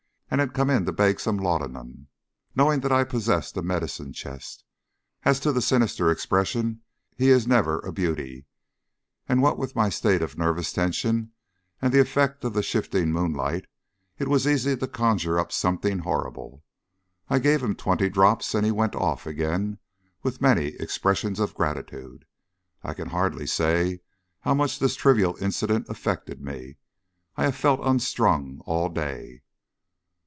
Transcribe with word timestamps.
and 0.33 0.39
had 0.39 0.53
come 0.53 0.69
in 0.69 0.85
to 0.85 0.93
beg 0.93 1.19
some 1.19 1.35
laudanum, 1.35 2.07
knowing 2.55 2.79
that 2.79 2.91
I 2.93 3.03
possessed 3.03 3.57
a 3.57 3.61
medicine 3.61 4.13
chest. 4.13 4.63
As 5.25 5.41
to 5.41 5.49
a 5.49 5.61
sinister 5.61 6.09
expression 6.09 6.83
he 7.17 7.27
is 7.27 7.45
never 7.47 7.79
a 7.79 7.91
beauty, 7.91 8.45
and 9.27 9.41
what 9.41 9.57
with 9.57 9.75
my 9.75 9.89
state 9.89 10.21
of 10.21 10.37
nervous 10.37 10.71
tension 10.71 11.33
and 11.81 11.93
the 11.93 11.99
effect 11.99 12.45
of 12.45 12.53
the 12.53 12.63
shifting 12.63 13.11
moonlight 13.11 13.65
it 14.19 14.29
was 14.29 14.47
easy 14.47 14.77
to 14.77 14.87
conjure 14.87 15.37
up 15.37 15.51
something 15.51 15.99
horrible. 15.99 16.63
I 17.29 17.37
gave 17.37 17.61
him 17.61 17.75
twenty 17.75 18.07
drops, 18.07 18.55
and 18.55 18.65
he 18.65 18.71
went 18.71 18.95
off 18.95 19.27
again 19.27 19.79
with 20.23 20.39
many 20.39 20.67
expressions 20.79 21.41
of 21.41 21.55
gratitude. 21.55 22.23
I 22.85 22.93
can 22.93 23.09
hardly 23.09 23.47
say 23.47 23.99
how 24.39 24.53
much 24.53 24.79
this 24.79 24.95
trivial 24.95 25.35
incident 25.41 25.89
affected 25.89 26.39
me. 26.41 26.77
I 27.35 27.43
have 27.43 27.55
felt 27.57 27.81
unstrung 27.83 28.61
all 28.63 28.87
day. 28.87 29.41